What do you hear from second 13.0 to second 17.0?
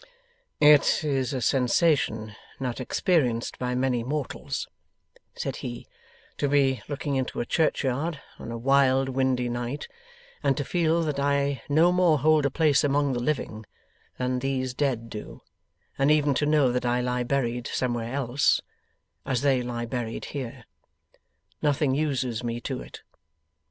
the living than these dead do, and even to know that I